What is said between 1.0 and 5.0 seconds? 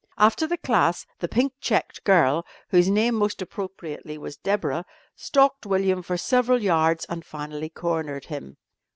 the pink checked girl (whose name most appropriately was Deborah)